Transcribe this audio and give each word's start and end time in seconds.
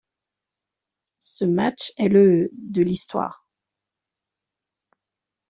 Ce 1.19 1.45
match 1.45 1.91
est 1.97 2.07
le 2.07 2.49
de 2.53 2.81
l’histoire. 2.81 3.45